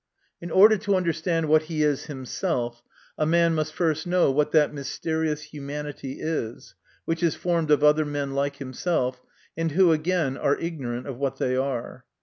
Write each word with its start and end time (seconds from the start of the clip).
"In 0.41 0.49
order 0.49 0.77
to 0.77 0.95
understand 0.95 1.47
what 1.47 1.65
he 1.69 1.83
is 1.83 2.05
himself, 2.07 2.81
a 3.19 3.25
man 3.27 3.53
must 3.53 3.71
first 3.71 4.07
know 4.07 4.31
what 4.31 4.51
that 4.51 4.73
mysterious 4.73 5.43
humanity 5.43 6.17
is, 6.19 6.73
which 7.05 7.21
is 7.21 7.35
formed 7.35 7.69
of 7.69 7.83
other 7.83 8.03
men 8.03 8.33
like 8.33 8.55
himself, 8.55 9.21
and 9.55 9.73
who 9.73 9.91
again 9.91 10.37
are 10.37 10.57
ignorant 10.57 11.05
of 11.05 11.17
what 11.19 11.37
they 11.37 11.55
are. 11.55 12.05